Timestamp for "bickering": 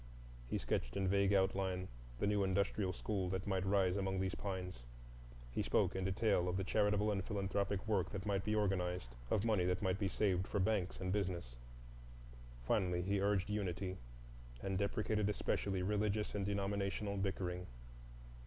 17.17-17.67